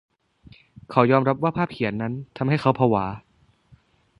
[0.89, 3.05] เขายอมรับว่าภาพเขียนนั้นทำให้เขาผวา